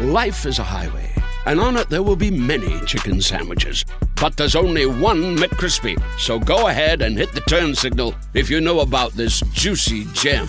[0.00, 1.08] Life is a highway,
[1.46, 3.84] and on it there will be many chicken sandwiches.
[4.20, 6.02] But there's only one McCrispy.
[6.18, 10.48] So go ahead and hit the turn signal if you know about this juicy gem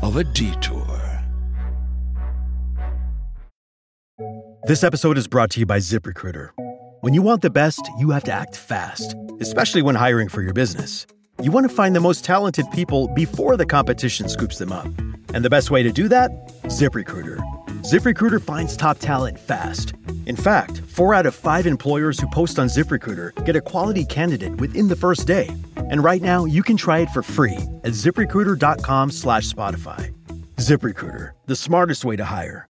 [0.00, 0.86] of a detour.
[4.68, 6.50] This episode is brought to you by ZipRecruiter.
[7.00, 10.52] When you want the best, you have to act fast, especially when hiring for your
[10.52, 11.08] business.
[11.42, 14.86] You want to find the most talented people before the competition scoops them up.
[15.34, 16.30] And the best way to do that?
[16.66, 17.63] ZipRecruiter.
[17.84, 19.92] ZipRecruiter finds top talent fast.
[20.24, 24.56] In fact, four out of five employers who post on ZipRecruiter get a quality candidate
[24.56, 25.50] within the first day.
[25.76, 30.14] And right now, you can try it for free at ziprecruiter.com slash Spotify.
[30.56, 32.66] ZipRecruiter, the smartest way to hire.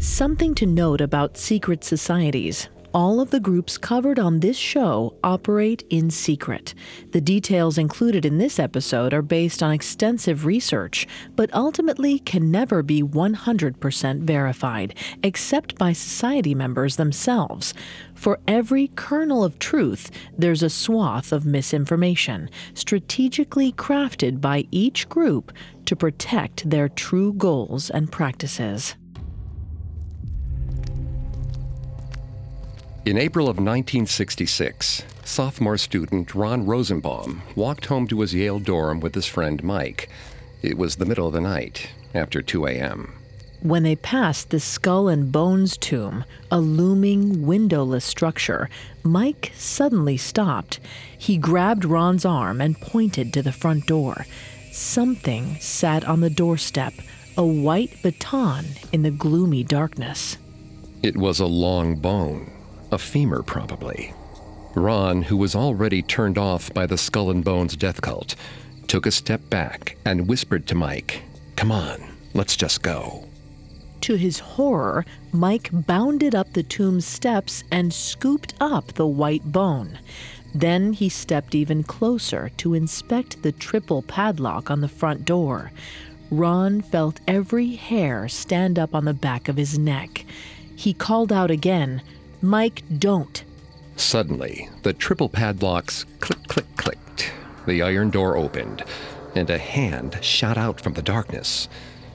[0.00, 2.68] Something to note about secret societies.
[2.94, 6.72] All of the groups covered on this show operate in secret.
[7.10, 12.82] The details included in this episode are based on extensive research, but ultimately can never
[12.82, 17.74] be 100% verified, except by society members themselves.
[18.14, 25.52] For every kernel of truth, there's a swath of misinformation, strategically crafted by each group
[25.84, 28.94] to protect their true goals and practices.
[33.08, 39.14] In April of 1966, sophomore student Ron Rosenbaum walked home to his Yale dorm with
[39.14, 40.10] his friend Mike.
[40.60, 43.14] It was the middle of the night, after 2 a.m.
[43.62, 48.68] When they passed the Skull and Bones tomb, a looming, windowless structure,
[49.02, 50.78] Mike suddenly stopped.
[51.16, 54.26] He grabbed Ron's arm and pointed to the front door.
[54.70, 56.92] Something sat on the doorstep,
[57.38, 60.36] a white baton in the gloomy darkness.
[61.02, 62.52] It was a long bone,
[62.90, 64.14] a femur probably.
[64.74, 68.34] Ron, who was already turned off by the Skull and Bones death cult,
[68.86, 71.22] took a step back and whispered to Mike,
[71.56, 72.02] Come on,
[72.34, 73.28] let's just go.
[74.02, 79.98] To his horror, Mike bounded up the tomb steps and scooped up the white bone.
[80.54, 85.72] Then he stepped even closer to inspect the triple padlock on the front door.
[86.30, 90.24] Ron felt every hair stand up on the back of his neck.
[90.76, 92.02] He called out again,
[92.40, 93.44] Mike, don't.
[93.96, 97.32] Suddenly, the triple padlocks click, click, clicked.
[97.66, 98.84] The iron door opened,
[99.34, 101.68] and a hand shot out from the darkness.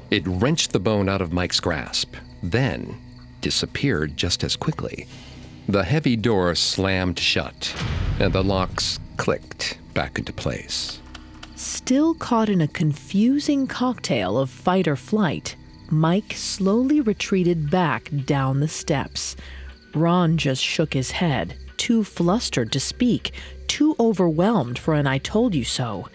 [0.10, 2.98] It wrenched the bone out of Mike's grasp, then
[3.42, 5.08] disappeared just as quickly.
[5.68, 7.74] The heavy door slammed shut,
[8.20, 11.00] and the locks clicked back into place.
[11.56, 15.56] Still caught in a confusing cocktail of fight or flight,
[15.90, 19.36] Mike slowly retreated back down the steps.
[19.96, 23.34] Ron just shook his head, too flustered to speak,
[23.68, 26.08] too overwhelmed for an I told you so.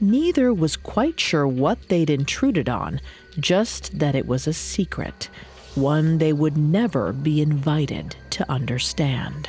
[0.00, 3.00] Neither was quite sure what they'd intruded on,
[3.38, 5.28] just that it was a secret,
[5.74, 9.48] one they would never be invited to understand.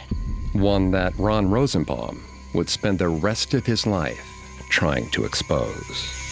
[0.54, 2.24] One that Ron Rosenbaum
[2.54, 4.22] would spend the rest of his life
[4.70, 6.23] trying to expose.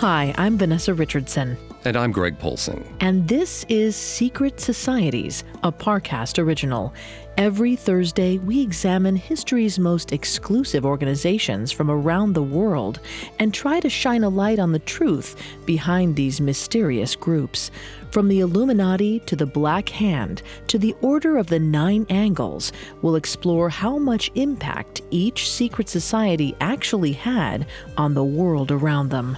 [0.00, 1.58] Hi, I'm Vanessa Richardson.
[1.84, 2.82] And I'm Greg Polcyn.
[3.00, 6.94] And this is Secret Societies, a Parcast original.
[7.36, 13.00] Every Thursday, we examine history's most exclusive organizations from around the world
[13.38, 17.70] and try to shine a light on the truth behind these mysterious groups.
[18.10, 22.72] From the Illuminati to the Black Hand to the Order of the Nine Angles,
[23.02, 27.66] we'll explore how much impact each secret society actually had
[27.98, 29.36] on the world around them.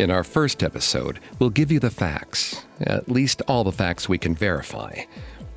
[0.00, 4.16] In our first episode, we'll give you the facts, at least all the facts we
[4.16, 5.02] can verify.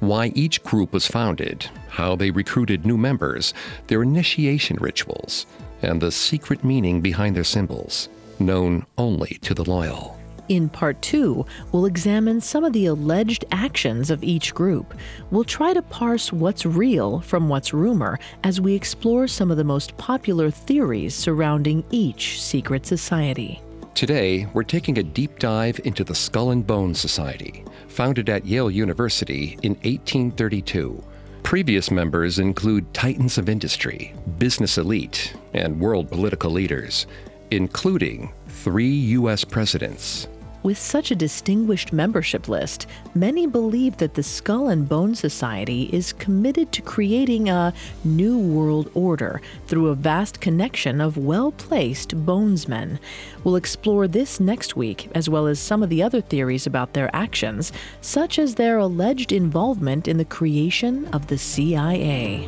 [0.01, 3.53] Why each group was founded, how they recruited new members,
[3.87, 5.45] their initiation rituals,
[5.81, 10.19] and the secret meaning behind their symbols, known only to the loyal.
[10.49, 14.93] In part two, we'll examine some of the alleged actions of each group.
[15.31, 19.63] We'll try to parse what's real from what's rumor as we explore some of the
[19.63, 23.62] most popular theories surrounding each secret society.
[23.95, 28.71] Today, we're taking a deep dive into the Skull and Bones Society, founded at Yale
[28.71, 31.03] University in 1832.
[31.43, 37.05] Previous members include titans of industry, business elite, and world political leaders,
[37.51, 39.43] including three U.S.
[39.43, 40.27] presidents.
[40.63, 46.13] With such a distinguished membership list, many believe that the Skull and Bone Society is
[46.13, 47.73] committed to creating a
[48.05, 52.97] new world order through a vast connection of well placed bonesmen.
[53.43, 57.13] We'll explore this next week, as well as some of the other theories about their
[57.13, 62.47] actions, such as their alleged involvement in the creation of the CIA.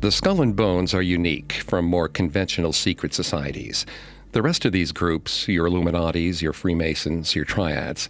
[0.00, 3.84] The Skull and Bones are unique from more conventional secret societies.
[4.30, 8.08] The rest of these groups, your Illuminatis, your Freemasons, your Triads,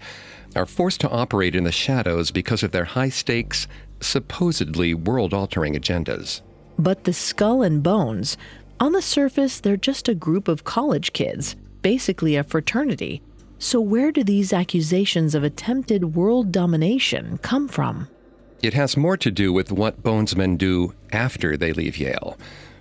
[0.54, 3.66] are forced to operate in the shadows because of their high stakes,
[4.02, 6.42] supposedly world altering agendas.
[6.78, 8.36] But the Skull and Bones,
[8.78, 13.22] on the surface, they're just a group of college kids, basically a fraternity.
[13.58, 18.08] So, where do these accusations of attempted world domination come from?
[18.60, 22.36] It has more to do with what Bonesmen do after they leave Yale.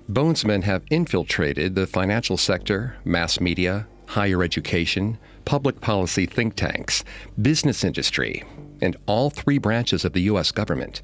[0.10, 7.04] Bonesmen have infiltrated the financial sector, mass media, higher education, public policy think tanks,
[7.40, 8.44] business industry,
[8.82, 10.52] and all three branches of the U.S.
[10.52, 11.02] government.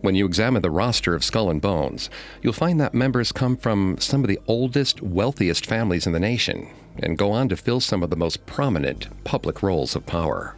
[0.00, 2.08] When you examine the roster of Skull and Bones,
[2.40, 6.70] you'll find that members come from some of the oldest, wealthiest families in the nation
[7.02, 10.54] and go on to fill some of the most prominent public roles of power.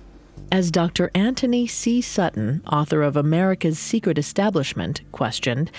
[0.53, 1.11] As Dr.
[1.13, 2.01] Anthony C.
[2.01, 5.73] Sutton, author of America's Secret Establishment, questioned,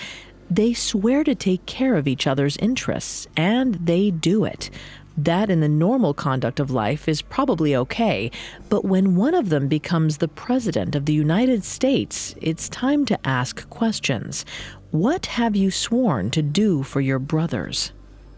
[0.50, 4.68] they swear to take care of each other's interests, and they do it.
[5.16, 8.30] That in the normal conduct of life is probably okay,
[8.68, 13.26] but when one of them becomes the President of the United States, it's time to
[13.26, 14.44] ask questions.
[14.90, 17.92] What have you sworn to do for your brothers?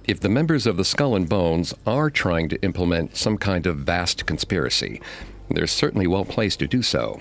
[0.05, 3.79] If the members of the Skull and Bones are trying to implement some kind of
[3.79, 5.01] vast conspiracy,
[5.51, 7.21] they're certainly well placed to do so.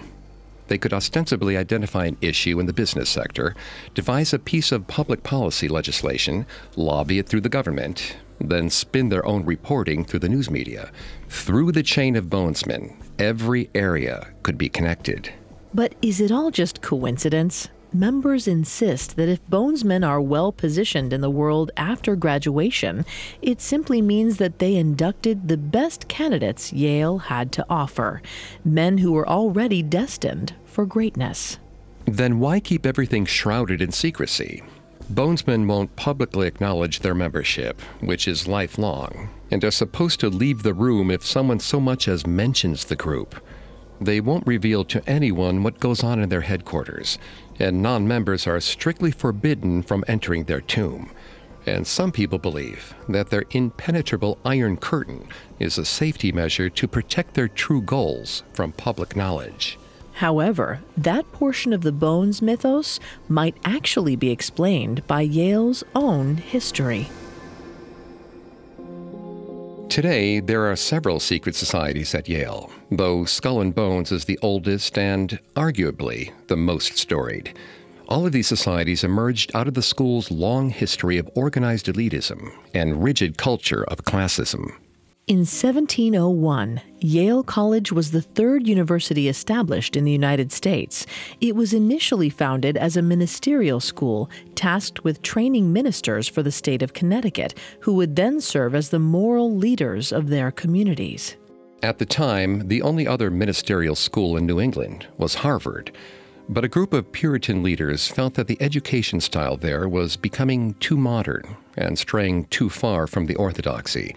[0.67, 3.55] They could ostensibly identify an issue in the business sector,
[3.95, 6.45] devise a piece of public policy legislation,
[6.75, 10.91] lobby it through the government, then spin their own reporting through the news media.
[11.27, 15.33] Through the chain of bonesmen, every area could be connected.
[15.73, 17.69] But is it all just coincidence?
[17.93, 23.05] Members insist that if bonesmen are well positioned in the world after graduation,
[23.41, 28.21] it simply means that they inducted the best candidates Yale had to offer,
[28.63, 31.59] men who were already destined for greatness.
[32.05, 34.63] Then why keep everything shrouded in secrecy?
[35.11, 40.73] Bonesmen won't publicly acknowledge their membership, which is lifelong, and are supposed to leave the
[40.73, 43.35] room if someone so much as mentions the group.
[43.99, 47.17] They won't reveal to anyone what goes on in their headquarters,
[47.59, 51.11] and non members are strictly forbidden from entering their tomb.
[51.65, 55.27] And some people believe that their impenetrable iron curtain
[55.59, 59.77] is a safety measure to protect their true goals from public knowledge.
[60.13, 67.09] However, that portion of the Bones mythos might actually be explained by Yale's own history.
[69.89, 74.99] Today, there are several secret societies at Yale, though Skull and Bones is the oldest
[74.99, 77.57] and, arguably, the most storied.
[78.07, 83.03] All of these societies emerged out of the school's long history of organized elitism and
[83.03, 84.73] rigid culture of classism.
[85.29, 91.05] In 1701, Yale College was the third university established in the United States.
[91.39, 96.81] It was initially founded as a ministerial school tasked with training ministers for the state
[96.81, 101.37] of Connecticut, who would then serve as the moral leaders of their communities.
[101.83, 105.91] At the time, the only other ministerial school in New England was Harvard.
[106.49, 110.97] But a group of Puritan leaders felt that the education style there was becoming too
[110.97, 114.15] modern and straying too far from the orthodoxy.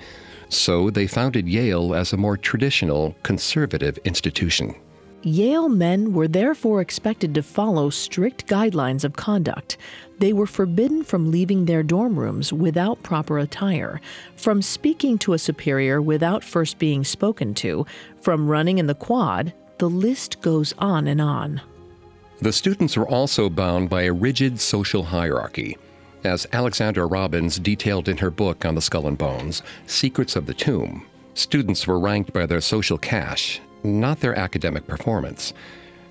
[0.52, 4.74] So they founded Yale as a more traditional, conservative institution.
[5.22, 9.78] Yale men were therefore expected to follow strict guidelines of conduct.
[10.18, 13.98] They were forbidden from leaving their dorm rooms without proper attire,
[14.36, 17.86] from speaking to a superior without first being spoken to,
[18.20, 19.54] from running in the quad.
[19.78, 21.62] The list goes on and on.
[22.40, 25.78] The students were also bound by a rigid social hierarchy.
[26.24, 30.54] As Alexandra Robbins detailed in her book on the skull and bones, Secrets of the
[30.54, 35.52] Tomb, students were ranked by their social cash, not their academic performance.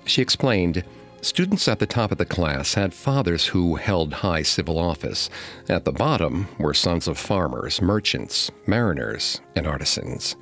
[0.04, 0.84] She explained,
[1.22, 5.30] Students at the top of the class had fathers who held high civil office.
[5.68, 10.34] At the bottom were sons of farmers, merchants, mariners, and artisans.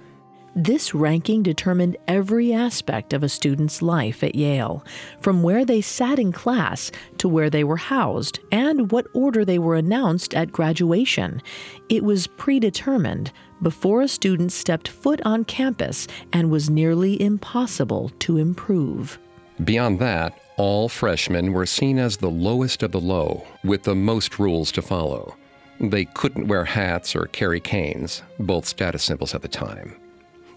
[0.57, 4.85] This ranking determined every aspect of a student's life at Yale,
[5.21, 9.61] from where they sat in class to where they were housed and what order they
[9.61, 11.41] were announced at graduation.
[11.89, 13.31] It was predetermined
[13.63, 19.21] before a student stepped foot on campus and was nearly impossible to improve.
[19.63, 24.39] Beyond that, all freshmen were seen as the lowest of the low, with the most
[24.41, 25.37] rules to follow.
[25.79, 29.95] They couldn't wear hats or carry canes, both status symbols at the time.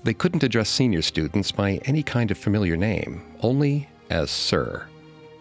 [0.03, 4.87] They couldn't address senior students by any kind of familiar name, only as Sir.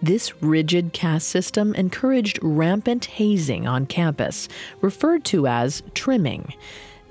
[0.01, 4.49] This rigid caste system encouraged rampant hazing on campus,
[4.81, 6.55] referred to as trimming.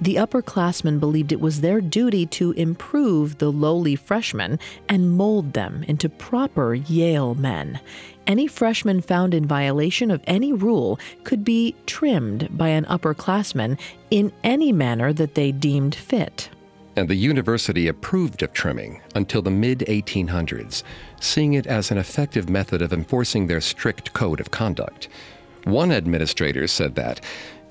[0.01, 4.57] The upperclassmen believed it was their duty to improve the lowly freshmen
[4.89, 7.79] and mold them into proper Yale men.
[8.25, 13.79] Any freshman found in violation of any rule could be trimmed by an upperclassman
[14.09, 16.49] in any manner that they deemed fit.
[16.95, 20.83] And the university approved of trimming until the mid 1800s,
[21.19, 25.07] seeing it as an effective method of enforcing their strict code of conduct.
[25.63, 27.21] One administrator said that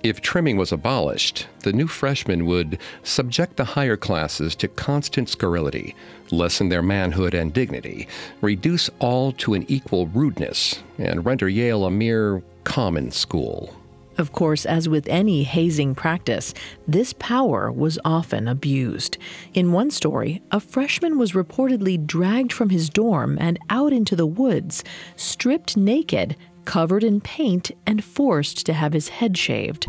[0.02, 5.94] if trimming was abolished, the new freshmen would subject the higher classes to constant scurrility,
[6.30, 8.08] lessen their manhood and dignity,
[8.40, 13.74] reduce all to an equal rudeness, and render Yale a mere common school.
[14.20, 16.52] Of course, as with any hazing practice,
[16.86, 19.16] this power was often abused.
[19.54, 24.26] In one story, a freshman was reportedly dragged from his dorm and out into the
[24.26, 24.84] woods,
[25.16, 26.36] stripped naked,
[26.66, 29.86] covered in paint, and forced to have his head shaved.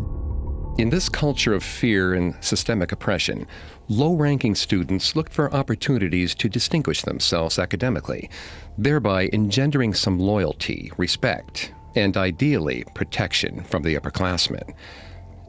[0.78, 3.46] In this culture of fear and systemic oppression,
[3.90, 8.30] low ranking students looked for opportunities to distinguish themselves academically,
[8.78, 14.74] thereby engendering some loyalty, respect, and ideally protection from the upperclassmen.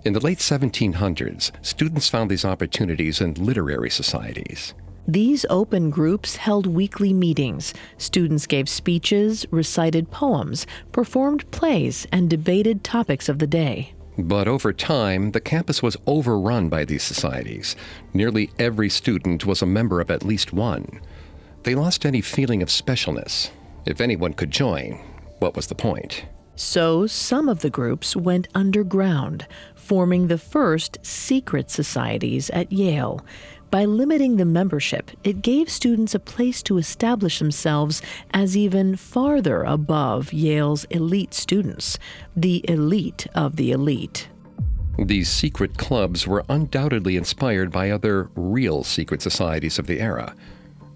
[0.05, 4.75] In the late 1700s, students found these opportunities in literary societies.
[5.07, 7.75] These open groups held weekly meetings.
[7.99, 13.95] Students gave speeches, recited poems, performed plays, and debated topics of the day.
[14.19, 17.75] But over time, the campus was overrun by these societies.
[18.13, 21.01] Nearly every student was a member of at least one.
[21.63, 23.51] They lost any feeling of specialness.
[23.87, 25.01] If anyone could join,
[25.43, 26.25] what was the point?
[26.55, 33.21] So some of the groups went underground, forming the first secret societies at Yale.
[33.71, 39.63] By limiting the membership, it gave students a place to establish themselves as even farther
[39.63, 41.99] above Yale's elite students,
[42.37, 44.29] the elite of the elite.
[44.99, 50.37] These secret clubs were undoubtedly inspired by other real secret societies of the era.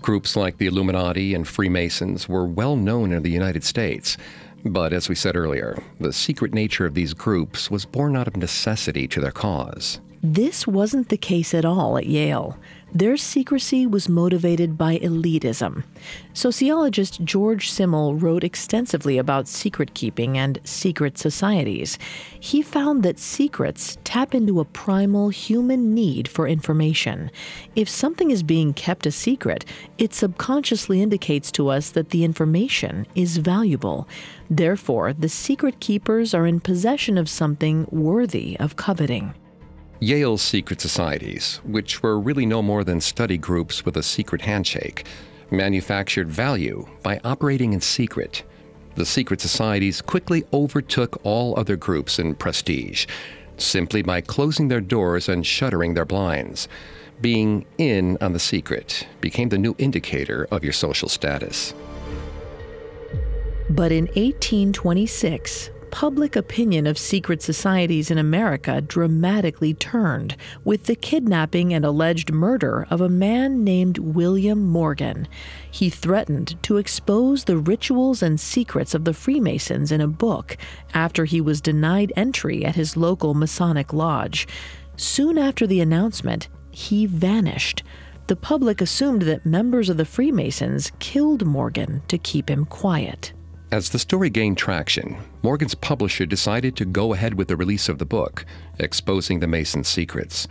[0.07, 4.17] Groups like the Illuminati and Freemasons were well known in the United States,
[4.65, 8.37] but as we said earlier, the secret nature of these groups was born out of
[8.37, 9.99] necessity to their cause.
[10.23, 12.57] This wasn't the case at all at Yale.
[12.95, 15.85] Their secrecy was motivated by elitism.
[16.33, 21.99] Sociologist George Simmel wrote extensively about secret keeping and secret societies.
[22.39, 27.31] He found that secrets tap into a primal human need for information.
[27.75, 29.65] If something is being kept a secret,
[29.99, 34.09] it subconsciously indicates to us that the information is valuable.
[34.49, 39.35] Therefore, the secret keepers are in possession of something worthy of coveting.
[40.01, 45.07] Yale's secret societies, which were really no more than study groups with a secret handshake,
[45.51, 48.43] manufactured value by operating in secret.
[48.97, 53.07] The secret societies quickly overtook all other groups in prestige,
[53.57, 56.69] simply by closing their doors and shuttering their blinds.
[57.23, 61.73] Being in on the secret became the new indicator of your social status.
[63.71, 71.73] But in 1826, public opinion of secret societies in America dramatically turned with the kidnapping
[71.73, 75.27] and alleged murder of a man named William Morgan.
[75.71, 80.59] He threatened to expose the rituals and secrets of the Freemasons in a book
[80.93, 84.47] after he was denied entry at his local Masonic lodge.
[84.99, 87.83] Soon after the announcement, he vanished.
[88.27, 93.33] The public assumed that members of the Freemasons killed Morgan to keep him quiet.
[93.73, 97.99] As the story gained traction, Morgan's publisher decided to go ahead with the release of
[97.99, 98.47] the book,
[98.79, 100.47] exposing the Mason's secrets.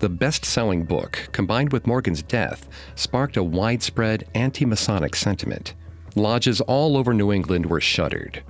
[0.00, 5.74] The best selling book, combined with Morgan's death, sparked a widespread anti Masonic sentiment.
[6.14, 8.42] Lodges all over New England were shuttered.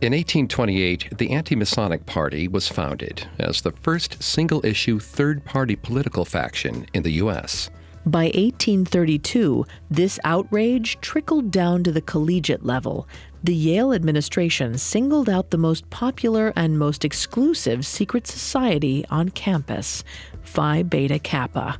[0.00, 5.74] In 1828, the Anti Masonic Party was founded as the first single issue third party
[5.74, 7.70] political faction in the U.S.
[8.06, 13.08] By 1832, this outrage trickled down to the collegiate level.
[13.46, 20.02] The Yale administration singled out the most popular and most exclusive secret society on campus,
[20.42, 21.78] Phi Beta Kappa.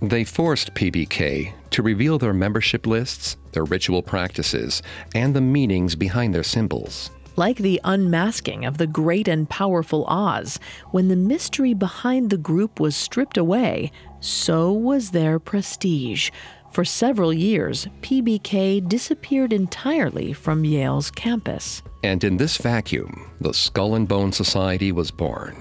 [0.00, 4.80] They forced PBK to reveal their membership lists, their ritual practices,
[5.12, 7.10] and the meanings behind their symbols.
[7.34, 10.60] Like the unmasking of the great and powerful Oz,
[10.92, 16.30] when the mystery behind the group was stripped away, so was their prestige.
[16.72, 21.82] For several years, PBK disappeared entirely from Yale's campus.
[22.04, 25.56] And in this vacuum, the Skull and Bone Society was born.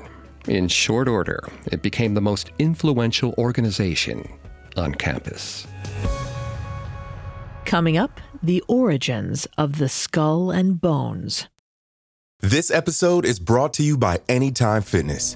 [0.48, 1.40] In short order,
[1.72, 4.30] it became the most influential organization
[4.76, 5.66] on campus.
[7.66, 11.48] Coming up, the origins of the skull and bones.
[12.40, 15.36] This episode is brought to you by Anytime Fitness.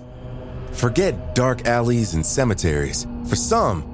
[0.71, 3.05] Forget dark alleys and cemeteries.
[3.27, 3.90] For some,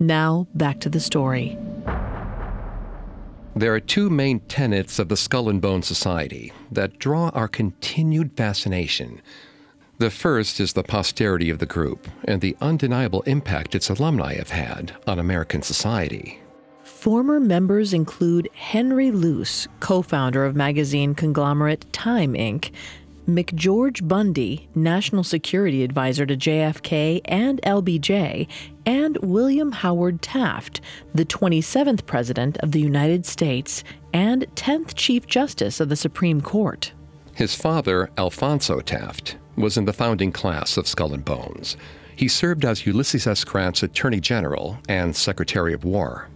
[0.00, 1.58] Now, back to the story.
[3.54, 8.32] There are two main tenets of the Skull and Bone Society that draw our continued
[8.34, 9.20] fascination.
[9.98, 14.48] The first is the posterity of the group and the undeniable impact its alumni have
[14.48, 16.40] had on American society.
[16.82, 22.72] Former members include Henry Luce, co founder of magazine conglomerate Time Inc.,
[23.28, 28.48] McGeorge Bundy, National Security Advisor to JFK and LBJ,
[28.86, 30.80] and William Howard Taft,
[31.14, 36.92] the 27th President of the United States and 10th Chief Justice of the Supreme Court.
[37.34, 41.76] His father, Alphonso Taft, was in the founding class of Skull and Bones.
[42.16, 43.44] He served as Ulysses S.
[43.44, 46.29] Grant's Attorney General and Secretary of War.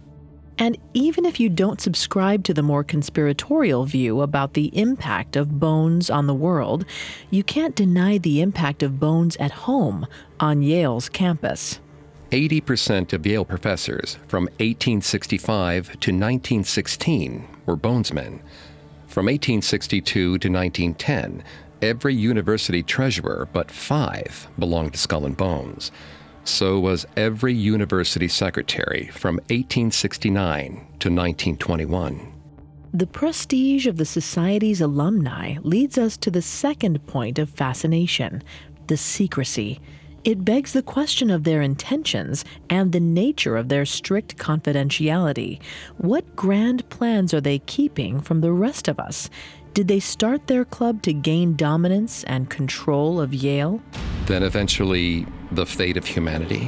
[0.57, 5.59] And even if you don't subscribe to the more conspiratorial view about the impact of
[5.59, 6.85] bones on the world,
[7.29, 10.07] you can't deny the impact of bones at home
[10.39, 11.79] on Yale's campus.
[12.31, 18.41] 80% of Yale professors from 1865 to 1916 were bonesmen.
[19.07, 21.43] From 1862 to 1910,
[21.81, 25.91] every university treasurer but five belonged to Skull and Bones.
[26.45, 32.33] So was every university secretary from 1869 to 1921.
[32.93, 38.41] The prestige of the Society's alumni leads us to the second point of fascination
[38.87, 39.81] the secrecy.
[40.23, 45.59] It begs the question of their intentions and the nature of their strict confidentiality.
[45.97, 49.29] What grand plans are they keeping from the rest of us?
[49.75, 53.81] Did they start their club to gain dominance and control of Yale?
[54.25, 56.67] Then eventually, the fate of humanity?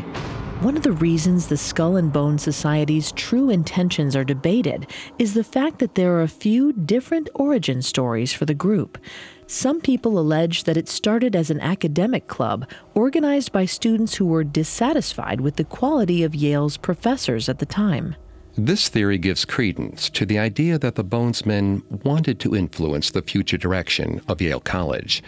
[0.59, 5.45] One of the reasons the Skull and Bone Society's true intentions are debated is the
[5.45, 8.97] fact that there are a few different origin stories for the group.
[9.45, 14.43] Some people allege that it started as an academic club organized by students who were
[14.43, 18.17] dissatisfied with the quality of Yale's professors at the time.
[18.59, 23.57] This theory gives credence to the idea that the Bonesmen wanted to influence the future
[23.57, 25.21] direction of Yale College.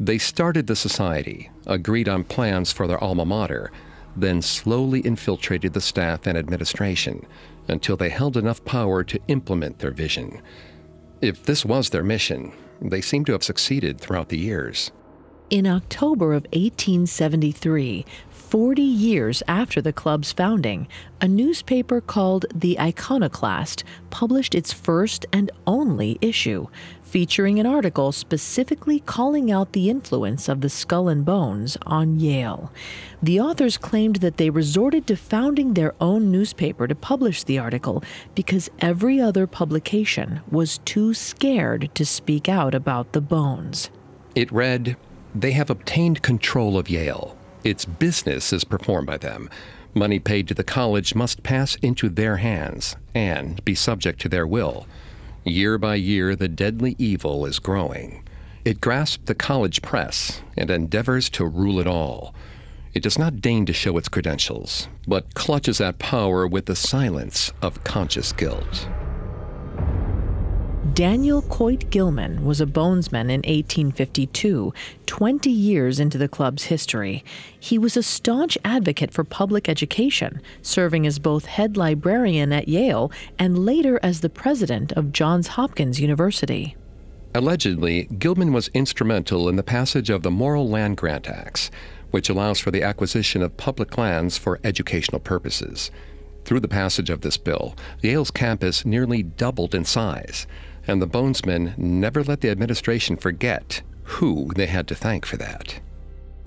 [0.00, 3.70] They started the society, agreed on plans for their alma mater,
[4.16, 7.24] then slowly infiltrated the staff and administration
[7.68, 10.42] until they held enough power to implement their vision.
[11.20, 14.90] If this was their mission, they seem to have succeeded throughout the years.
[15.48, 18.04] In October of 1873,
[18.54, 20.86] 40 years after the club's founding,
[21.20, 26.68] a newspaper called The Iconoclast published its first and only issue,
[27.02, 32.70] featuring an article specifically calling out the influence of the Skull and Bones on Yale.
[33.20, 38.04] The authors claimed that they resorted to founding their own newspaper to publish the article
[38.36, 43.90] because every other publication was too scared to speak out about the bones.
[44.36, 44.96] It read,
[45.34, 47.36] They have obtained control of Yale.
[47.64, 49.48] Its business is performed by them.
[49.94, 54.46] Money paid to the college must pass into their hands and be subject to their
[54.46, 54.86] will.
[55.44, 58.22] Year by year, the deadly evil is growing.
[58.64, 62.34] It grasps the college press and endeavors to rule it all.
[62.92, 67.52] It does not deign to show its credentials, but clutches at power with the silence
[67.60, 68.88] of conscious guilt.
[70.94, 74.72] Daniel Coit Gilman was a bonesman in 1852,
[75.06, 77.24] 20 years into the club's history.
[77.58, 83.10] He was a staunch advocate for public education, serving as both head librarian at Yale
[83.40, 86.76] and later as the president of Johns Hopkins University.
[87.34, 91.72] Allegedly, Gilman was instrumental in the passage of the Morrill Land Grant Acts,
[92.12, 95.90] which allows for the acquisition of public lands for educational purposes.
[96.44, 100.46] Through the passage of this bill, Yale's campus nearly doubled in size,
[100.86, 105.80] and the Bonesmen never let the administration forget who they had to thank for that.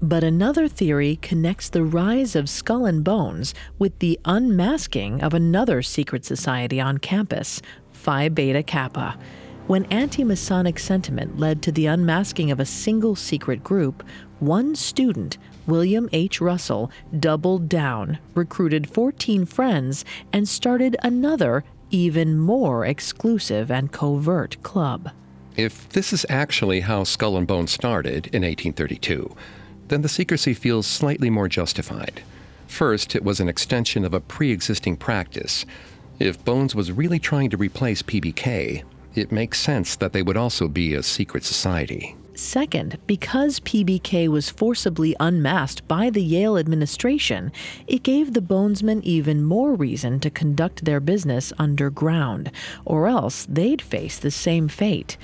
[0.02, 5.82] But another theory connects the rise of Skull and Bones with the unmasking of another
[5.82, 7.62] secret society on campus,
[7.94, 9.18] Phi Beta Kappa.
[9.66, 14.04] When anti Masonic sentiment led to the unmasking of a single secret group,
[14.40, 16.40] one student, William H.
[16.40, 25.12] Russell, doubled down, recruited 14 friends, and started another, even more exclusive and covert club.
[25.56, 29.36] If this is actually how Skull and Bones started in 1832,
[29.88, 32.22] then the secrecy feels slightly more justified.
[32.68, 35.66] First, it was an extension of a pre existing practice.
[36.20, 38.84] If Bones was really trying to replace PBK,
[39.16, 42.17] it makes sense that they would also be a secret society.
[42.38, 47.52] Second, because PBK was forcibly unmasked by the Yale administration,
[47.88, 52.52] it gave the Bonesmen even more reason to conduct their business underground,
[52.86, 55.18] or else they'd face the same fate.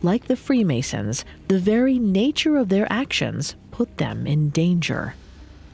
[0.00, 5.14] Like the Freemasons, the very nature of their actions put them in danger.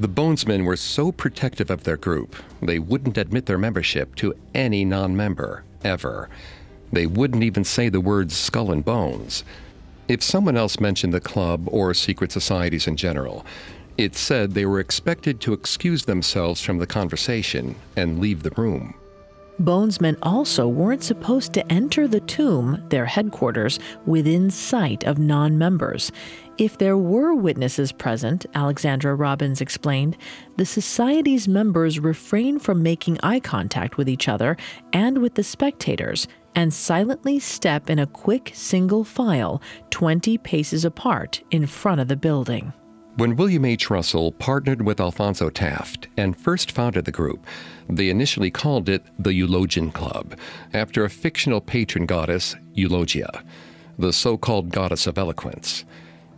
[0.01, 4.87] The Bonesmen were so protective of their group, they wouldn't admit their membership to any
[4.87, 6.31] non member, ever.
[6.91, 9.45] They wouldn't even say the words skull and bones.
[10.09, 13.45] If someone else mentioned the club or secret societies in general,
[13.99, 18.95] it said they were expected to excuse themselves from the conversation and leave the room.
[19.59, 26.13] Bonesmen also weren't supposed to enter the tomb, their headquarters, within sight of non members.
[26.59, 30.17] If there were witnesses present, Alexandra Robbins explained,
[30.57, 34.57] the society's members refrain from making eye contact with each other
[34.93, 41.43] and with the spectators and silently step in a quick single file 20 paces apart
[41.53, 42.73] in front of the building.
[43.17, 43.89] When William H.
[43.89, 47.47] Russell partnered with Alphonso Taft and first founded the group,
[47.89, 50.39] they initially called it the Eulogian Club,
[50.75, 53.43] after a fictional patron goddess, Eulogia,
[53.99, 55.85] the so called goddess of eloquence.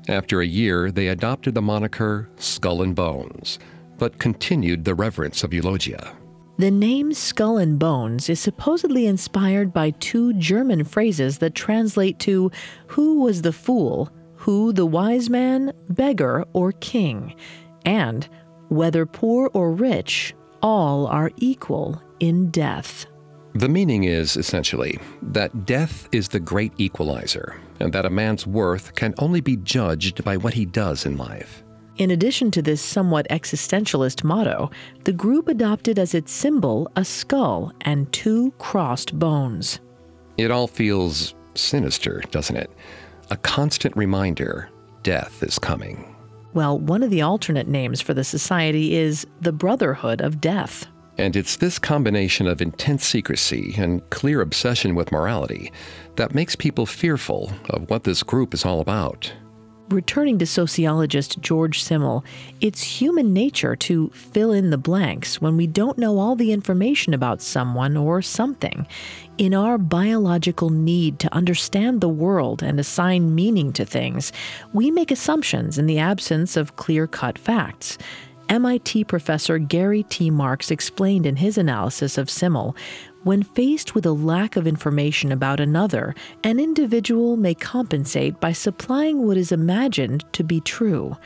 [0.07, 3.59] After a year, they adopted the moniker Skull and Bones,
[3.99, 6.13] but continued the reverence of Eulogia.
[6.59, 12.51] The name Skull and Bones is supposedly inspired by two German phrases that translate to
[12.89, 14.11] Who was the fool?
[14.39, 17.37] Who the wise man, beggar, or king?
[17.85, 18.29] And
[18.71, 23.07] Whether poor or rich, all are equal in death.
[23.55, 28.97] The meaning is essentially that death is the great equalizer, and that a man's worth
[28.97, 31.63] can only be judged by what he does in life.
[31.99, 34.71] In addition to this somewhat existentialist motto,
[35.03, 39.81] the group adopted as its symbol a skull and two crossed bones.
[40.37, 42.71] It all feels sinister, doesn't it?
[43.31, 44.71] A constant reminder
[45.03, 46.15] death is coming.
[46.55, 50.87] Well, one of the alternate names for the society is the Brotherhood of Death.
[51.19, 55.73] And it's this combination of intense secrecy and clear obsession with morality
[56.15, 59.33] that makes people fearful of what this group is all about.
[59.91, 62.23] Returning to sociologist George Simmel,
[62.61, 67.15] it's human nature to fill in the blanks when we don't know all the information
[67.15, 68.87] about someone or something.
[69.39, 74.31] In our biological need to understand the world and assign meaning to things,
[74.75, 77.97] we make assumptions in the absence of clear cut facts.
[78.51, 80.31] MIT professor Gary T.
[80.31, 82.77] Marx explained in his analysis of Simmel
[83.25, 89.27] when faced with a lack of information about another, an individual may compensate by supplying
[89.27, 91.17] what is imagined to be true.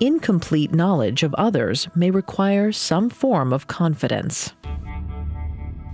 [0.00, 4.52] Incomplete knowledge of others may require some form of confidence.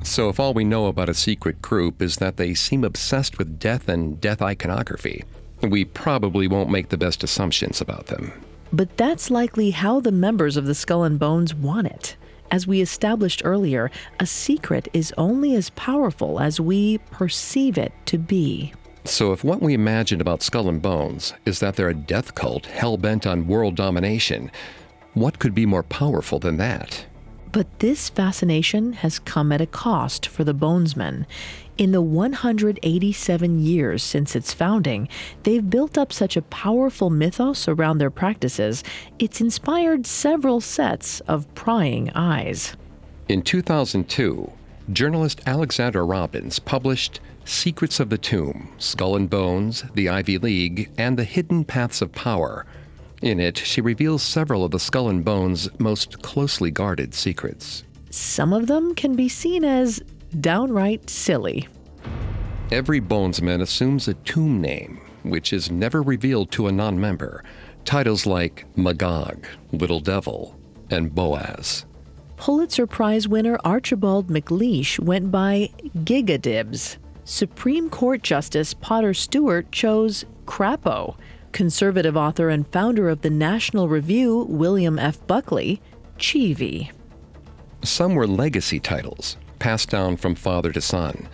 [0.03, 3.59] So, if all we know about a secret group is that they seem obsessed with
[3.59, 5.25] death and death iconography,
[5.63, 8.33] we probably won't make the best assumptions about them.
[8.73, 12.17] But that's likely how the members of the Skull and Bones want it.
[12.51, 18.19] As we established earlier, a secret is only as powerful as we perceive it to
[18.19, 18.73] be.
[19.05, 22.67] So, if what we imagined about Skull and Bones is that they're a death cult
[22.67, 24.51] hell bent on world domination,
[25.13, 27.05] what could be more powerful than that?
[27.53, 31.27] But this fascination has come at a cost for the Bonesmen.
[31.77, 35.09] In the 187 years since its founding,
[35.43, 38.85] they've built up such a powerful mythos around their practices,
[39.19, 42.77] it's inspired several sets of prying eyes.
[43.29, 44.53] In 2002,
[44.93, 51.19] journalist Alexandra Robbins published Secrets of the Tomb Skull and Bones, the Ivy League, and
[51.19, 52.67] the Hidden Paths of Power.
[53.21, 57.83] In it, she reveals several of the Skull and Bones' most closely guarded secrets.
[58.11, 60.01] Some of them can be seen as
[60.41, 61.69] downright silly.
[62.71, 67.45] Every bonesman assumes a tomb name, which is never revealed to a non member.
[67.85, 70.59] Titles like Magog, Little Devil,
[70.91, 71.85] and Boaz.
[72.37, 76.97] Pulitzer Prize winner Archibald MacLeish went by Gigadibs.
[77.25, 81.17] Supreme Court Justice Potter Stewart chose Crapo.
[81.53, 85.25] Conservative author and founder of the National Review, William F.
[85.27, 85.81] Buckley,
[86.19, 86.91] Cheevy.
[87.83, 91.27] Some were legacy titles, passed down from father to son.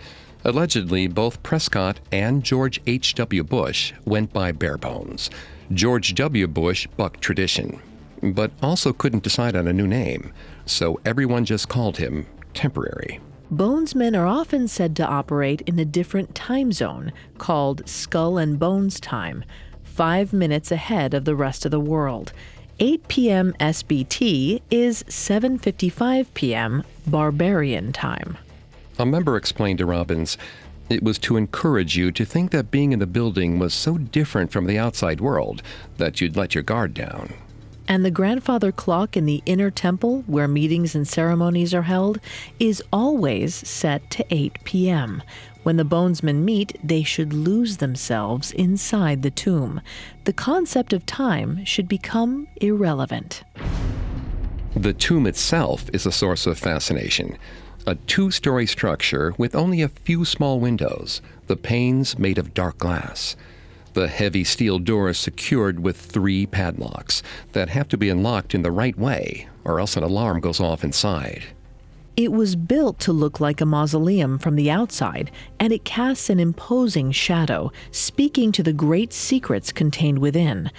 [0.45, 3.43] Allegedly, both Prescott and George H.W.
[3.43, 5.29] Bush went by Barebones.
[5.73, 6.47] George W.
[6.47, 7.81] Bush bucked tradition,
[8.23, 10.31] but also couldn't decide on a new name,
[10.65, 13.19] so everyone just called him Temporary.
[13.51, 19.01] Bonesmen are often said to operate in a different time zone called skull and bones
[19.01, 19.43] time,
[19.83, 22.31] five minutes ahead of the rest of the world.
[22.81, 23.53] 8 p.m.
[23.59, 26.83] SBT is 7:55 p.m.
[27.05, 28.39] Barbarian time.
[28.97, 30.35] A member explained to Robbins
[30.89, 34.51] it was to encourage you to think that being in the building was so different
[34.51, 35.61] from the outside world
[35.97, 37.33] that you'd let your guard down.
[37.87, 42.19] And the grandfather clock in the inner temple, where meetings and ceremonies are held,
[42.59, 45.21] is always set to 8 p.m.
[45.63, 49.81] When the bonesmen meet, they should lose themselves inside the tomb.
[50.23, 53.43] The concept of time should become irrelevant.
[54.75, 57.37] The tomb itself is a source of fascination
[57.87, 62.77] a two story structure with only a few small windows, the panes made of dark
[62.77, 63.35] glass.
[63.93, 68.71] The heavy steel doors secured with three padlocks that have to be unlocked in the
[68.71, 71.43] right way, or else an alarm goes off inside.
[72.21, 76.39] It was built to look like a mausoleum from the outside, and it casts an
[76.39, 80.69] imposing shadow, speaking to the great secrets contained within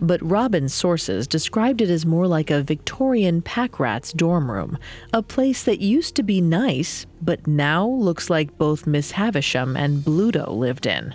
[0.00, 4.78] but Robbins' sources described it as more like a Victorian pack rat's dorm room,
[5.12, 10.04] a place that used to be nice, but now looks like both Miss Havisham and
[10.04, 11.14] Bluto lived in.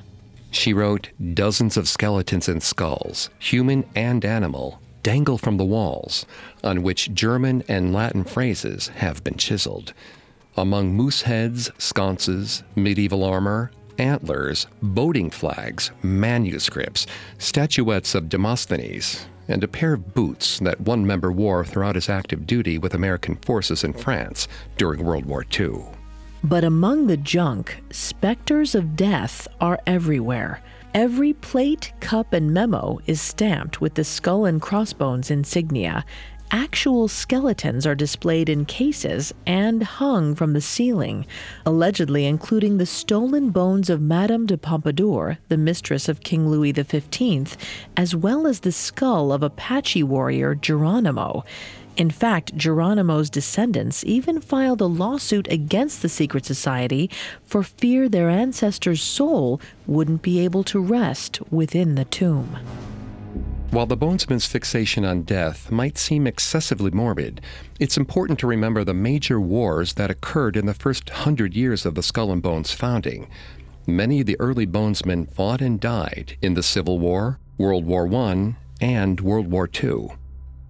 [0.52, 6.26] She wrote dozens of skeletons and skulls, human and animal, dangle from the walls,
[6.63, 9.94] on which German and Latin phrases have been chiseled.
[10.56, 17.06] Among moose heads, sconces, medieval armor, antlers, boating flags, manuscripts,
[17.38, 22.48] statuettes of Demosthenes, and a pair of boots that one member wore throughout his active
[22.48, 25.84] duty with American forces in France during World War II.
[26.44, 30.62] But among the junk, specters of death are everywhere.
[30.93, 36.06] Every plate, cup, and memo is stamped with the skull and crossbones insignia,
[36.51, 41.25] actual skeletons are displayed in cases and hung from the ceiling,
[41.65, 47.58] allegedly including the stolen bones of Madame de Pompadour, the mistress of King Louis XV,
[47.97, 51.43] as well as the skull of Apache warrior Geronimo.
[51.95, 57.10] In fact, Geronimo's descendants even filed a lawsuit against the secret society
[57.45, 62.58] for fear their ancestor's soul wouldn't be able to rest within the tomb.
[63.69, 67.41] While the bonesman's fixation on death might seem excessively morbid,
[67.79, 71.93] it's important to remember the major wars that occurred in the first hundred years of
[71.93, 73.27] the Skull and Bones founding.
[73.86, 78.56] Many of the early bonesmen fought and died in the Civil War, World War I,
[78.79, 80.10] and World War II.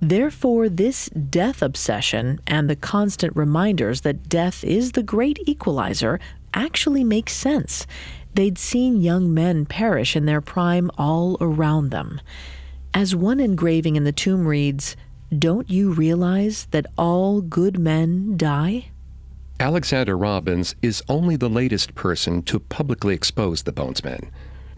[0.03, 6.19] Therefore, this death obsession and the constant reminders that death is the great equalizer
[6.53, 7.87] actually make sense.
[8.33, 12.19] They'd seen young men perish in their prime all around them.
[12.93, 14.97] As one engraving in the tomb reads,
[15.39, 18.87] Don't you realize that all good men die?
[19.57, 24.29] Alexander Robbins is only the latest person to publicly expose the Bonesmen.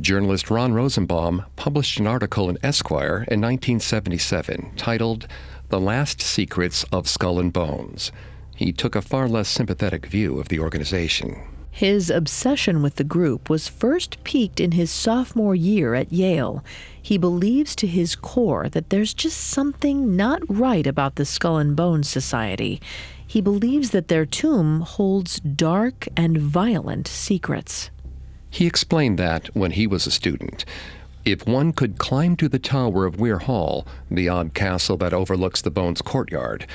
[0.01, 5.25] Journalist Ron Rosenbaum published an article in Esquire in 1977 titled
[5.69, 8.11] The Last Secrets of Skull and Bones.
[8.55, 11.47] He took a far less sympathetic view of the organization.
[11.71, 16.63] His obsession with the group was first peaked in his sophomore year at Yale.
[17.01, 21.75] He believes to his core that there's just something not right about the Skull and
[21.75, 22.81] Bones Society.
[23.25, 27.91] He believes that their tomb holds dark and violent secrets.
[28.55, 30.63] He explained that when he was a student.
[31.25, 35.61] If one could climb to the tower of Weir Hall, the odd castle that overlooks
[35.61, 36.65] the Bones courtyard,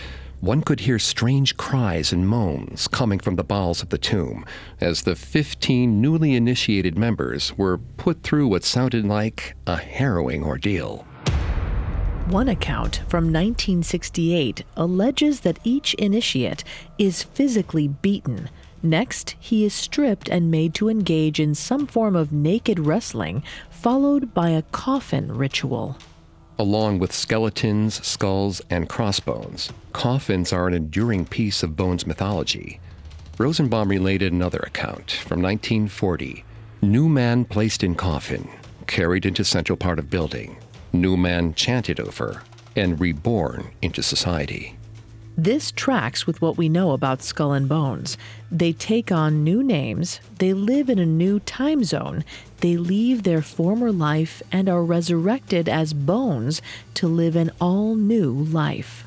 [0.40, 4.44] one could hear strange cries and moans coming from the bowels of the tomb
[4.78, 11.06] as the 15 newly initiated members were put through what sounded like a harrowing ordeal.
[12.26, 16.62] One account from 1968 alleges that each initiate
[16.98, 18.50] is physically beaten.
[18.82, 24.32] Next, he is stripped and made to engage in some form of naked wrestling, followed
[24.32, 25.96] by a coffin ritual
[26.60, 29.72] along with skeletons, skulls, and crossbones.
[29.94, 32.78] Coffins are an enduring piece of Bones mythology.
[33.38, 36.44] Rosenbaum related another account from 1940
[36.82, 38.48] New man placed in coffin,
[38.86, 40.58] carried into central part of building,
[40.92, 42.42] new man chanted over,
[42.76, 44.76] and reborn into society.
[45.42, 48.18] This tracks with what we know about Skull and Bones.
[48.52, 52.26] They take on new names, they live in a new time zone,
[52.58, 56.60] they leave their former life and are resurrected as bones
[56.92, 59.06] to live an all new life.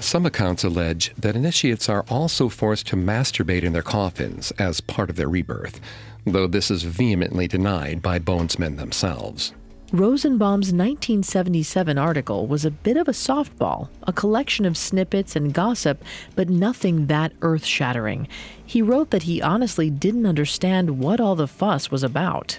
[0.00, 5.10] Some accounts allege that initiates are also forced to masturbate in their coffins as part
[5.10, 5.82] of their rebirth,
[6.24, 9.52] though this is vehemently denied by bonesmen themselves.
[9.90, 16.04] Rosenbaum's 1977 article was a bit of a softball, a collection of snippets and gossip,
[16.36, 18.28] but nothing that earth shattering.
[18.66, 22.58] He wrote that he honestly didn't understand what all the fuss was about.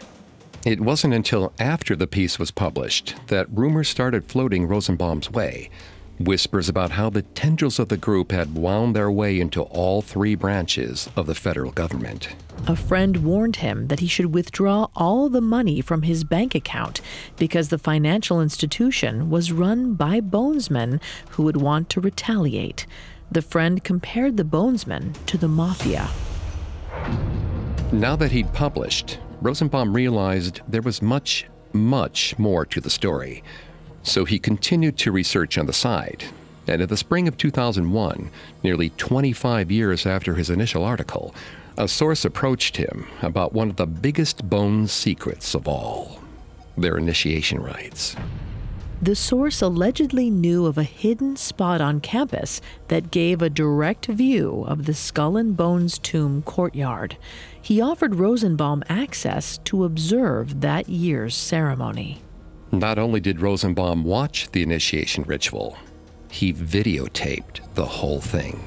[0.66, 5.70] It wasn't until after the piece was published that rumors started floating Rosenbaum's way,
[6.20, 10.36] whispers about how the tendrils of the group had wound their way into all three
[10.36, 12.36] branches of the federal government.
[12.68, 17.00] A friend warned him that he should withdraw all the money from his bank account
[17.38, 21.02] because the financial institution was run by bonesmen
[21.32, 22.86] who would want to retaliate.
[23.32, 26.10] The friend compared the bonesmen to the mafia.
[27.94, 33.42] Now that he'd published, Rosenbaum realized there was much, much more to the story
[34.04, 36.26] so he continued to research on the side.
[36.68, 38.30] And in the spring of 2001,
[38.64, 41.34] nearly 25 years after his initial article,
[41.78, 46.20] a source approached him about one of the biggest Bones secrets of all
[46.78, 48.16] their initiation rites.
[49.02, 52.60] The source allegedly knew of a hidden spot on campus
[52.90, 57.16] that gave a direct view of the Skull and Bones tomb courtyard.
[57.62, 62.22] He offered Rosenbaum access to observe that year's ceremony.
[62.72, 65.78] Not only did Rosenbaum watch the initiation ritual,
[66.30, 68.64] he videotaped the whole thing.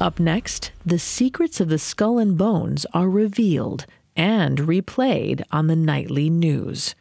[0.00, 5.76] Up next, the secrets of the skull and bones are revealed and replayed on the
[5.76, 6.94] nightly news.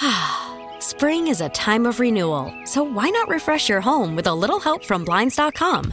[0.80, 4.60] Spring is a time of renewal, so why not refresh your home with a little
[4.60, 5.92] help from Blinds.com?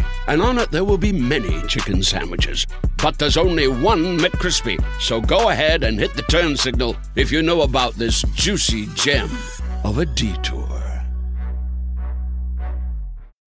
[0.27, 2.65] and on it there will be many chicken sandwiches.
[3.01, 4.83] But there's only one McCrispy.
[4.99, 9.29] So go ahead and hit the turn signal if you know about this juicy gem
[9.83, 10.67] of a detour.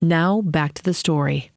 [0.01, 1.51] Now back to the story.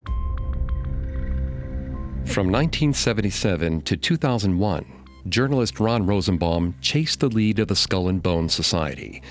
[2.26, 4.84] From 1977 to 2001,
[5.28, 9.22] journalist Ron Rosenbaum chased the lead of the Skull and Bones Society.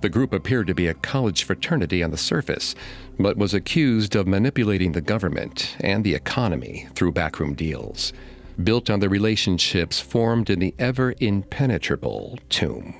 [0.00, 2.74] The group appeared to be a college fraternity on the surface,
[3.18, 8.14] but was accused of manipulating the government and the economy through backroom deals,
[8.62, 12.94] built on the relationships formed in the ever impenetrable tomb.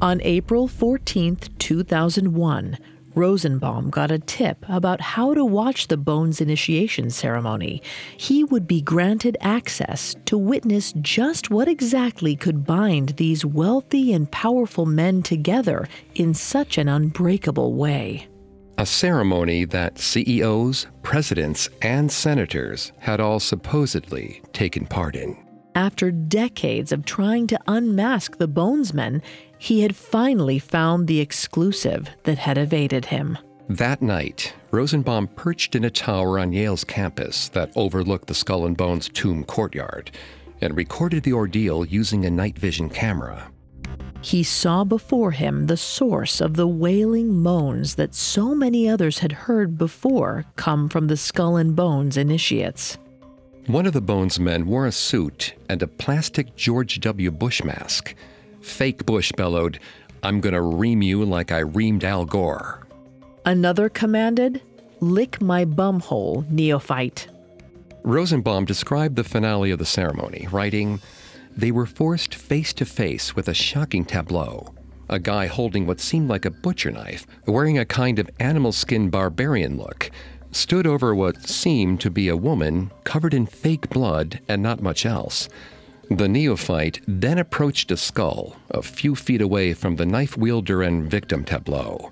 [0.00, 2.78] On April 14, 2001,
[3.20, 7.82] Rosenbaum got a tip about how to watch the Bones initiation ceremony.
[8.16, 14.30] He would be granted access to witness just what exactly could bind these wealthy and
[14.30, 18.26] powerful men together in such an unbreakable way.
[18.78, 25.36] A ceremony that CEOs, presidents, and senators had all supposedly taken part in.
[25.74, 29.20] After decades of trying to unmask the Bonesmen,
[29.60, 33.36] he had finally found the exclusive that had evaded him.
[33.68, 38.74] That night, Rosenbaum perched in a tower on Yale's campus that overlooked the Skull and
[38.74, 40.10] Bones tomb courtyard
[40.62, 43.52] and recorded the ordeal using a night vision camera.
[44.22, 49.32] He saw before him the source of the wailing moans that so many others had
[49.32, 52.96] heard before come from the Skull and Bones initiates.
[53.66, 57.30] One of the Bones men wore a suit and a plastic George W.
[57.30, 58.14] Bush mask.
[58.60, 59.78] Fake Bush bellowed,
[60.22, 62.86] I'm gonna ream you like I reamed Al Gore.
[63.44, 64.60] Another commanded,
[65.00, 67.28] Lick my bumhole, neophyte.
[68.02, 71.00] Rosenbaum described the finale of the ceremony, writing,
[71.56, 74.74] They were forced face to face with a shocking tableau.
[75.08, 79.10] A guy holding what seemed like a butcher knife, wearing a kind of animal skin
[79.10, 80.10] barbarian look,
[80.52, 85.06] stood over what seemed to be a woman covered in fake blood and not much
[85.06, 85.48] else.
[86.10, 91.08] The neophyte then approached a skull a few feet away from the knife wielder and
[91.08, 92.10] victim tableau.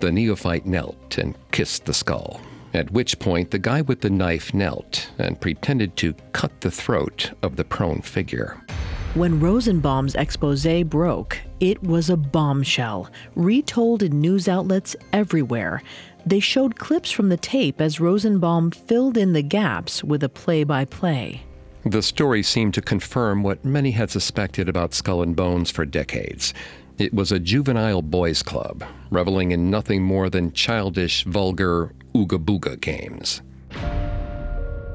[0.00, 2.40] The neophyte knelt and kissed the skull,
[2.72, 7.32] at which point the guy with the knife knelt and pretended to cut the throat
[7.42, 8.64] of the prone figure.
[9.12, 15.82] When Rosenbaum's expose broke, it was a bombshell, retold in news outlets everywhere.
[16.24, 20.64] They showed clips from the tape as Rosenbaum filled in the gaps with a play
[20.64, 21.42] by play.
[21.86, 26.54] The story seemed to confirm what many had suspected about Skull and Bones for decades.
[26.96, 32.80] It was a juvenile boys' club, reveling in nothing more than childish, vulgar ooga booga
[32.80, 33.42] games.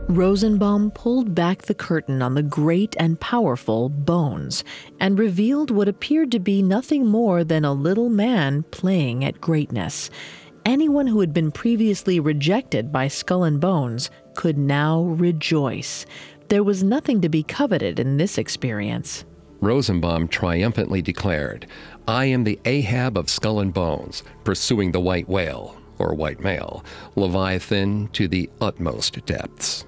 [0.07, 4.63] Rosenbaum pulled back the curtain on the great and powerful Bones
[4.99, 10.09] and revealed what appeared to be nothing more than a little man playing at greatness.
[10.65, 16.07] Anyone who had been previously rejected by Skull and Bones could now rejoice.
[16.49, 19.23] There was nothing to be coveted in this experience.
[19.61, 21.67] Rosenbaum triumphantly declared,
[22.07, 26.83] I am the Ahab of Skull and Bones, pursuing the white whale, or white male,
[27.15, 29.85] Leviathan to the utmost depths.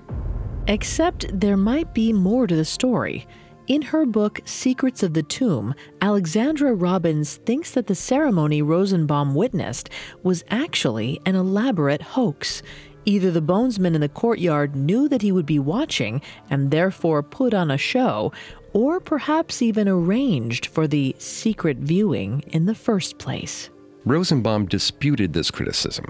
[0.67, 3.25] Except there might be more to the story.
[3.65, 9.89] In her book, Secrets of the Tomb, Alexandra Robbins thinks that the ceremony Rosenbaum witnessed
[10.21, 12.61] was actually an elaborate hoax.
[13.05, 17.53] Either the bonesmen in the courtyard knew that he would be watching and therefore put
[17.53, 18.31] on a show,
[18.73, 23.69] or perhaps even arranged for the secret viewing in the first place.
[24.05, 26.05] Rosenbaum disputed this criticism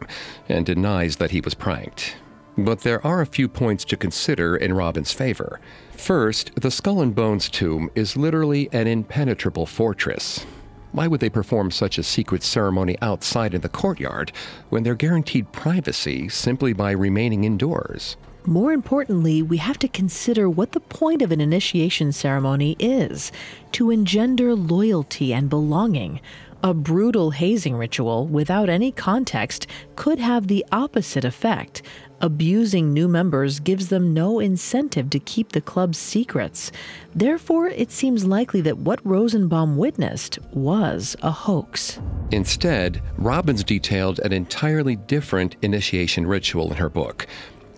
[0.47, 2.15] and denies that he was pranked.
[2.57, 5.59] But there are a few points to consider in Robbins' favor.
[5.91, 10.45] First, the Skull and Bones tomb is literally an impenetrable fortress.
[10.91, 14.31] Why would they perform such a secret ceremony outside in the courtyard
[14.69, 18.17] when they're guaranteed privacy simply by remaining indoors?
[18.45, 23.31] More importantly, we have to consider what the point of an initiation ceremony is
[23.73, 26.19] to engender loyalty and belonging.
[26.63, 31.83] A brutal hazing ritual without any context could have the opposite effect.
[32.23, 36.71] Abusing new members gives them no incentive to keep the club's secrets.
[37.15, 41.99] Therefore, it seems likely that what Rosenbaum witnessed was a hoax.
[42.29, 47.25] Instead, Robbins detailed an entirely different initiation ritual in her book,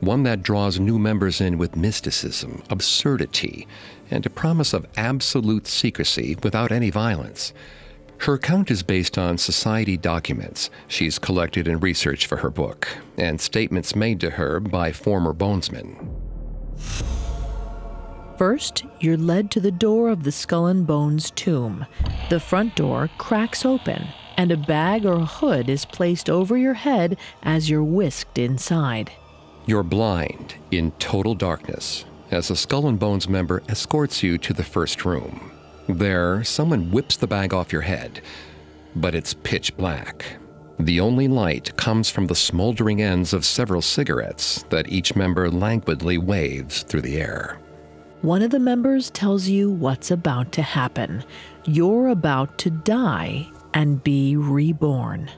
[0.02, 3.66] one that draws new members in with mysticism, absurdity,
[4.12, 7.54] and a promise of absolute secrecy without any violence.
[8.24, 13.41] Her account is based on society documents she's collected and researched for her book, and
[13.41, 16.09] statements made to her by former bonesmen.
[18.38, 21.86] First, you're led to the door of the Skull and Bones tomb.
[22.30, 24.07] The front door cracks open,
[24.38, 29.11] and a bag or a hood is placed over your head as you're whisked inside.
[29.65, 34.63] You're blind in total darkness as a Skull and Bones member escorts you to the
[34.63, 35.51] first room.
[35.88, 38.21] There, someone whips the bag off your head,
[38.95, 40.25] but it's pitch black.
[40.79, 46.17] The only light comes from the smoldering ends of several cigarettes that each member languidly
[46.17, 47.59] waves through the air.
[48.21, 51.25] One of the members tells you what's about to happen.
[51.65, 55.29] You're about to die and be reborn.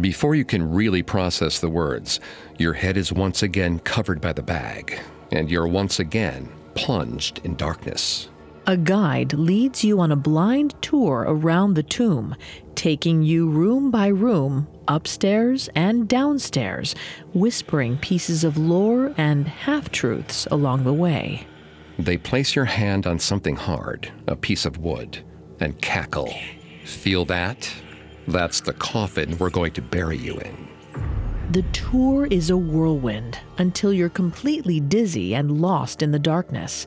[0.00, 2.20] Before you can really process the words,
[2.58, 4.98] your head is once again covered by the bag,
[5.30, 8.29] and you're once again plunged in darkness.
[8.70, 12.36] A guide leads you on a blind tour around the tomb,
[12.76, 16.94] taking you room by room, upstairs and downstairs,
[17.34, 21.48] whispering pieces of lore and half truths along the way.
[21.98, 25.18] They place your hand on something hard, a piece of wood,
[25.58, 26.32] and cackle.
[26.84, 27.68] Feel that?
[28.28, 30.68] That's the coffin we're going to bury you in.
[31.50, 36.86] The tour is a whirlwind until you're completely dizzy and lost in the darkness.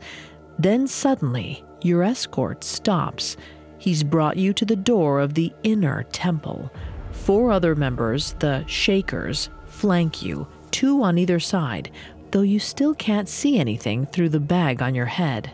[0.57, 3.37] Then suddenly, your escort stops.
[3.77, 6.71] He's brought you to the door of the inner temple.
[7.11, 11.91] Four other members, the Shakers, flank you, two on either side,
[12.31, 15.51] though you still can't see anything through the bag on your head.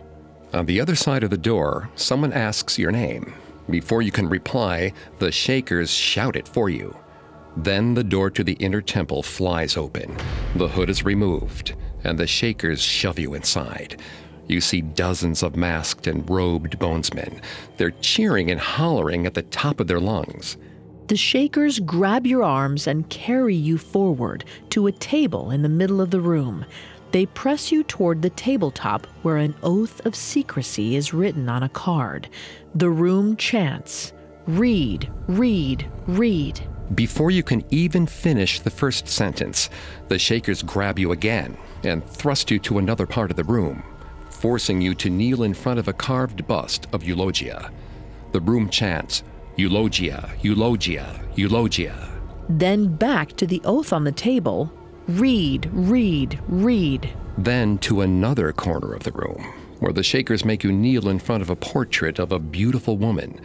[0.54, 3.34] On the other side of the door, someone asks your name.
[3.70, 6.96] Before you can reply, the Shakers shout it for you.
[7.58, 10.16] Then the door to the inner temple flies open.
[10.56, 14.02] The hood is removed, and the Shakers shove you inside.
[14.50, 17.42] You see dozens of masked and robed bonesmen.
[17.78, 20.58] They're cheering and hollering at the top of their lungs.
[21.08, 26.02] The Shakers grab your arms and carry you forward to a table in the middle
[26.02, 26.66] of the room.
[27.12, 31.70] They press you toward the tabletop where an oath of secrecy is written on a
[31.70, 32.30] card.
[32.76, 34.14] The room chants,
[34.48, 36.68] Read, read, read.
[36.96, 39.70] Before you can even finish the first sentence,
[40.08, 43.84] the Shakers grab you again and thrust you to another part of the room,
[44.40, 47.72] forcing you to kneel in front of a carved bust of Eulogia.
[48.32, 49.24] The room chants,
[49.58, 52.10] Eulogia, Eulogia, Eulogia.
[52.48, 54.72] Then back to the oath on the table.
[55.08, 57.10] Read, read, read.
[57.38, 59.44] Then to another corner of the room,
[59.80, 63.42] where the Shakers make you kneel in front of a portrait of a beautiful woman.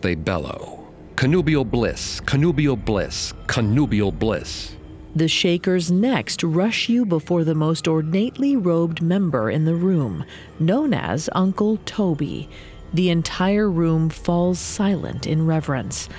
[0.00, 0.86] They bellow,
[1.16, 4.75] Connubial bliss, connubial bliss, connubial bliss.
[5.16, 10.26] The Shakers next rush you before the most ornately robed member in the room,
[10.58, 12.50] known as Uncle Toby.
[12.92, 16.10] The entire room falls silent in reverence.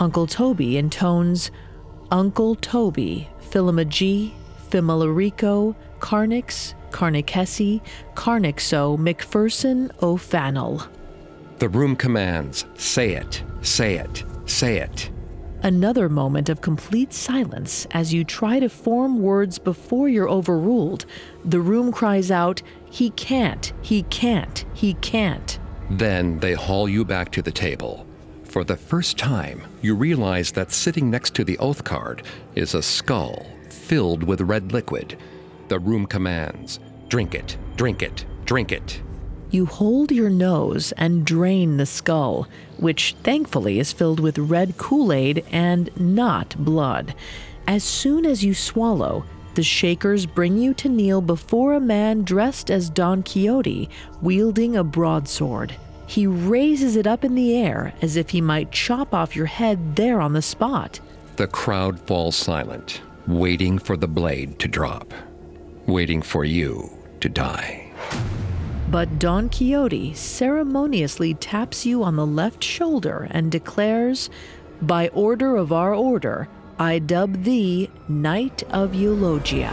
[0.00, 1.52] Uncle Toby intones
[2.10, 3.84] Uncle Toby, Philima
[4.68, 7.80] Fimilarico, Carnix, Carnicessi,
[8.16, 10.88] Carnixo, McPherson, O'Fannell.
[11.58, 15.08] The room commands, say it, say it, say it.
[15.62, 21.04] Another moment of complete silence as you try to form words before you're overruled.
[21.44, 25.58] The room cries out, He can't, he can't, he can't.
[25.90, 28.06] Then they haul you back to the table.
[28.44, 32.22] For the first time, you realize that sitting next to the oath card
[32.54, 35.18] is a skull filled with red liquid.
[35.68, 39.02] The room commands, Drink it, drink it, drink it.
[39.50, 42.46] You hold your nose and drain the skull,
[42.76, 47.14] which thankfully is filled with red Kool Aid and not blood.
[47.66, 49.24] As soon as you swallow,
[49.54, 53.90] the Shakers bring you to kneel before a man dressed as Don Quixote,
[54.22, 55.74] wielding a broadsword.
[56.06, 59.96] He raises it up in the air as if he might chop off your head
[59.96, 61.00] there on the spot.
[61.36, 65.12] The crowd falls silent, waiting for the blade to drop,
[65.86, 66.90] waiting for you
[67.20, 67.79] to die.
[68.90, 74.30] But Don Quixote ceremoniously taps you on the left shoulder and declares,
[74.82, 79.72] By order of our order, I dub thee Knight of Eulogia.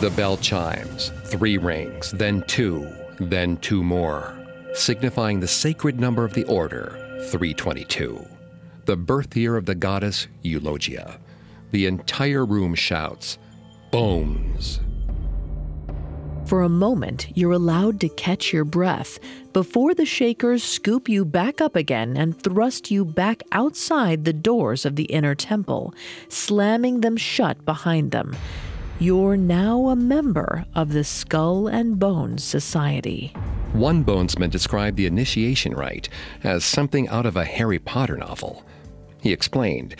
[0.00, 2.88] The bell chimes, three rings, then two,
[3.18, 4.32] then two more,
[4.74, 8.24] signifying the sacred number of the order, 322,
[8.84, 11.18] the birth year of the goddess Eulogia.
[11.72, 13.38] The entire room shouts,
[13.90, 14.78] Bones!
[16.44, 19.18] For a moment, you're allowed to catch your breath
[19.52, 24.84] before the Shakers scoop you back up again and thrust you back outside the doors
[24.84, 25.94] of the inner temple,
[26.28, 28.36] slamming them shut behind them.
[28.98, 33.32] You're now a member of the Skull and Bones Society.
[33.72, 36.08] One bonesman described the initiation rite
[36.44, 38.64] as something out of a Harry Potter novel.
[39.22, 39.96] He explained,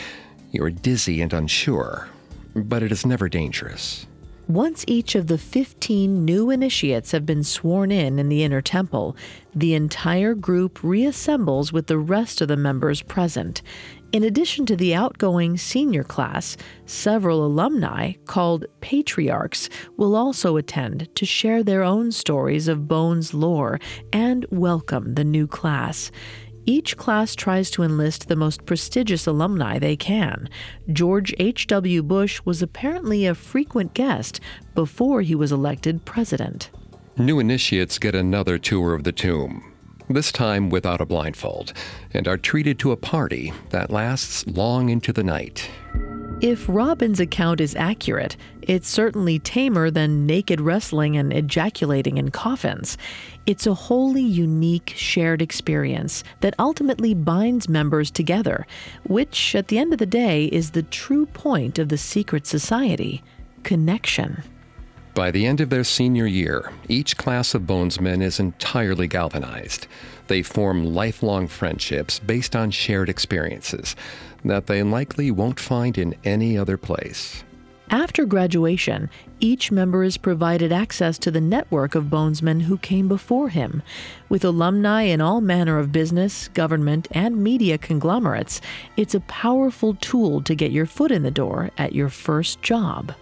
[0.51, 2.09] You're dizzy and unsure,
[2.55, 4.07] but it is never dangerous.
[4.49, 9.17] Once each of the 15 new initiates have been sworn in in the inner temple,
[9.55, 13.63] the entire group reassembles with the rest of the members present.
[14.11, 21.25] In addition to the outgoing senior class, several alumni, called patriarchs, will also attend to
[21.25, 23.79] share their own stories of Bones lore
[24.13, 26.11] and welcome the new class.
[26.65, 30.49] Each class tries to enlist the most prestigious alumni they can.
[30.93, 32.03] George H.W.
[32.05, 34.41] Bush was apparently a frequent guest
[34.75, 36.71] before he was elected president.
[37.19, 39.73] New initiates get another tour of the tomb,
[40.09, 41.73] this time without a blindfold,
[42.15, 45.69] and are treated to a party that lasts long into the night.
[46.43, 52.99] If Robbins' account is accurate, it's certainly tamer than naked wrestling and ejaculating in coffins.
[53.47, 58.67] It's a wholly unique shared experience that ultimately binds members together,
[59.05, 63.23] which, at the end of the day, is the true point of the secret society
[63.63, 64.43] connection.
[65.15, 69.87] By the end of their senior year, each class of Bonesmen is entirely galvanized.
[70.27, 73.95] They form lifelong friendships based on shared experiences
[74.45, 77.45] that they likely won't find in any other place.
[77.93, 83.51] After graduation, each member is provided access to the network of bonesmen who came before
[83.51, 83.83] him.
[84.31, 88.63] With alumni in all manner of business, government, and media conglomerates,
[88.97, 93.13] it's a powerful tool to get your foot in the door at your first job.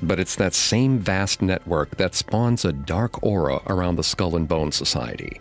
[0.00, 4.46] But it's that same vast network that spawns a dark aura around the Skull and
[4.46, 5.40] Bone Society.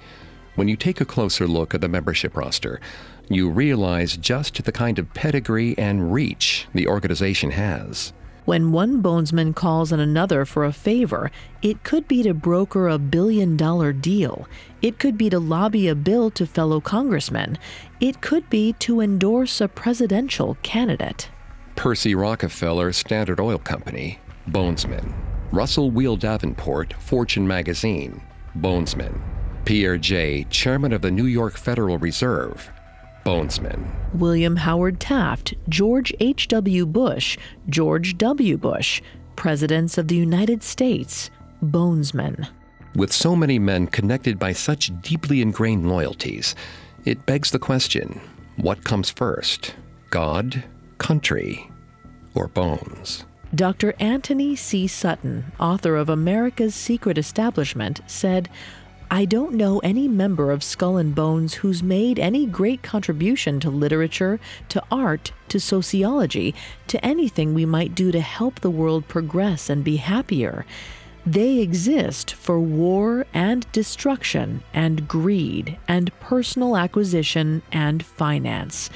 [0.55, 2.81] When you take a closer look at the membership roster,
[3.33, 8.13] you realize just the kind of pedigree and reach the organization has.
[8.45, 11.29] When one bonesman calls on another for a favor,
[11.61, 14.47] it could be to broker a billion dollar deal.
[14.81, 17.59] It could be to lobby a bill to fellow congressmen.
[17.99, 21.29] It could be to endorse a presidential candidate.
[21.75, 24.19] Percy Rockefeller Standard Oil Company,
[24.49, 25.13] Bonesman.
[25.51, 28.21] Russell Weil Davenport, Fortune Magazine,
[28.57, 29.21] Bonesman.
[29.65, 32.71] Pierre Jay, Chairman of the New York Federal Reserve,
[33.25, 33.87] Bonesman.
[34.13, 36.85] William Howard Taft, George H.W.
[36.85, 37.37] Bush,
[37.69, 38.57] George W.
[38.57, 39.01] Bush,
[39.35, 41.29] Presidents of the United States,
[41.63, 42.47] Bonesmen.
[42.95, 46.55] With so many men connected by such deeply ingrained loyalties,
[47.05, 48.19] it begs the question
[48.57, 49.75] what comes first
[50.09, 50.63] God,
[50.97, 51.69] country,
[52.35, 53.25] or bones?
[53.53, 53.93] Dr.
[53.99, 54.87] Anthony C.
[54.87, 58.49] Sutton, author of America's Secret Establishment, said,
[59.13, 63.69] I don't know any member of Skull and Bones who's made any great contribution to
[63.69, 64.39] literature,
[64.69, 66.55] to art, to sociology,
[66.87, 70.65] to anything we might do to help the world progress and be happier.
[71.25, 78.89] They exist for war and destruction and greed and personal acquisition and finance.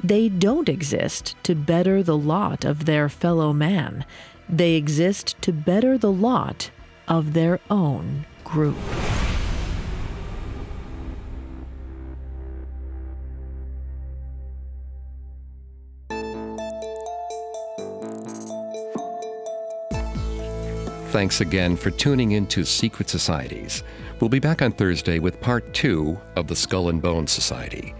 [0.00, 4.04] They don't exist to better the lot of their fellow man.
[4.48, 6.70] They exist to better the lot
[7.08, 8.76] of their own group.
[21.16, 23.82] Thanks again for tuning in to Secret Societies.
[24.20, 27.94] We'll be back on Thursday with part two of the Skull and Bones Society.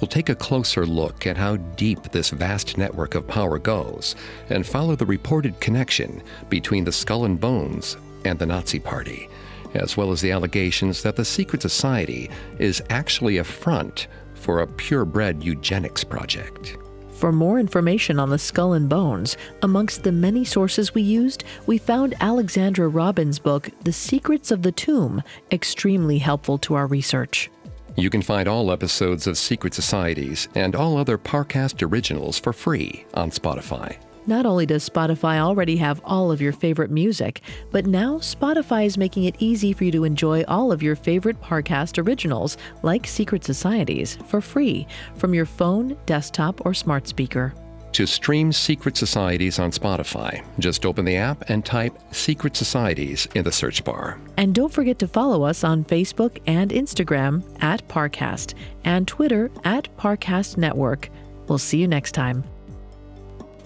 [0.00, 4.16] We'll take a closer look at how deep this vast network of power goes
[4.50, 9.28] and follow the reported connection between the Skull and Bones and the Nazi Party,
[9.74, 14.66] as well as the allegations that the secret society is actually a front for a
[14.66, 16.76] purebred eugenics project.
[17.16, 21.78] For more information on the skull and bones, amongst the many sources we used, we
[21.78, 27.50] found Alexandra Robbins' book, The Secrets of the Tomb, extremely helpful to our research.
[27.96, 33.06] You can find all episodes of Secret Societies and all other Parcast originals for free
[33.14, 33.96] on Spotify.
[34.28, 38.98] Not only does Spotify already have all of your favorite music, but now Spotify is
[38.98, 43.44] making it easy for you to enjoy all of your favorite Parcast originals, like Secret
[43.44, 47.54] Societies, for free from your phone, desktop, or smart speaker.
[47.92, 53.44] To stream Secret Societies on Spotify, just open the app and type Secret Societies in
[53.44, 54.20] the search bar.
[54.36, 58.54] And don't forget to follow us on Facebook and Instagram at Parcast
[58.84, 61.08] and Twitter at Parcast Network.
[61.46, 62.44] We'll see you next time.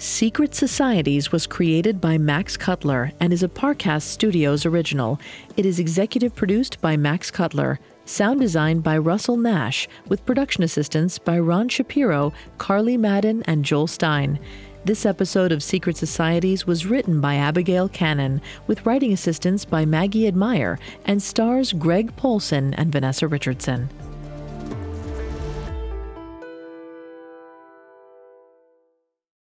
[0.00, 5.20] Secret Societies was created by Max Cutler and is a Parcast Studios original.
[5.58, 11.18] It is executive produced by Max Cutler, sound designed by Russell Nash, with production assistance
[11.18, 14.40] by Ron Shapiro, Carly Madden, and Joel Stein.
[14.86, 20.26] This episode of Secret Societies was written by Abigail Cannon, with writing assistance by Maggie
[20.26, 23.90] Admire, and stars Greg Polcyn and Vanessa Richardson.